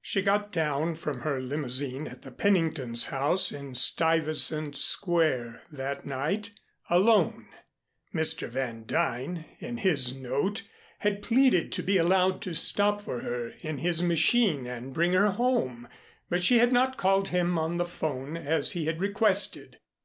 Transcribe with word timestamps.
She 0.00 0.22
got 0.22 0.52
down 0.52 0.94
from 0.94 1.22
her 1.22 1.40
limousine 1.40 2.06
at 2.06 2.22
the 2.22 2.30
Pennington's 2.30 3.06
house 3.06 3.50
in 3.50 3.74
Stuyvesant 3.74 4.76
Square 4.76 5.64
that 5.72 6.06
night 6.06 6.52
alone. 6.88 7.48
Mr. 8.14 8.48
Van 8.48 8.84
Duyn, 8.84 9.44
in 9.58 9.78
his 9.78 10.16
note, 10.16 10.62
had 11.00 11.20
pleaded 11.20 11.72
to 11.72 11.82
be 11.82 11.96
allowed 11.98 12.42
to 12.42 12.54
stop 12.54 13.00
for 13.00 13.22
her 13.22 13.48
in 13.58 13.78
his 13.78 14.04
machine 14.04 14.68
and 14.68 14.94
bring 14.94 15.14
her 15.14 15.30
home, 15.32 15.88
but 16.30 16.44
she 16.44 16.58
had 16.58 16.72
not 16.72 16.96
called 16.96 17.30
him 17.30 17.58
on 17.58 17.76
the 17.78 17.84
'phone 17.84 18.36
as 18.36 18.70
he 18.74 18.84
had 18.86 19.00
requested. 19.00 19.80